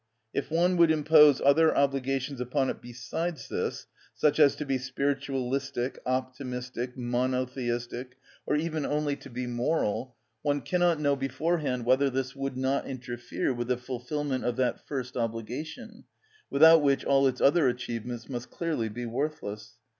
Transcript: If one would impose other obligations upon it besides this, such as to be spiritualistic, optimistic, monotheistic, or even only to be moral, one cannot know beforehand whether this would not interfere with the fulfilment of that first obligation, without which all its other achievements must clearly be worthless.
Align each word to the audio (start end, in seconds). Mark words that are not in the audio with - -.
If 0.33 0.49
one 0.49 0.77
would 0.77 0.89
impose 0.89 1.41
other 1.41 1.77
obligations 1.77 2.41
upon 2.41 2.71
it 2.71 2.81
besides 2.81 3.49
this, 3.49 3.85
such 4.15 4.39
as 4.39 4.55
to 4.55 4.65
be 4.65 4.79
spiritualistic, 4.79 5.99
optimistic, 6.07 6.97
monotheistic, 6.97 8.15
or 8.47 8.55
even 8.55 8.83
only 8.83 9.15
to 9.17 9.29
be 9.29 9.45
moral, 9.45 10.15
one 10.41 10.61
cannot 10.61 10.99
know 10.99 11.15
beforehand 11.15 11.85
whether 11.85 12.09
this 12.09 12.35
would 12.35 12.57
not 12.57 12.87
interfere 12.87 13.53
with 13.53 13.67
the 13.67 13.77
fulfilment 13.77 14.43
of 14.43 14.55
that 14.55 14.87
first 14.87 15.15
obligation, 15.15 16.05
without 16.49 16.81
which 16.81 17.05
all 17.05 17.27
its 17.27 17.39
other 17.39 17.67
achievements 17.67 18.27
must 18.27 18.49
clearly 18.49 18.89
be 18.89 19.05
worthless. 19.05 19.75